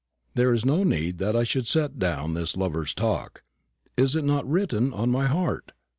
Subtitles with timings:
[0.33, 3.43] There is no need that I should set down this lovers' talk.
[3.95, 5.73] Is it not written on my heart?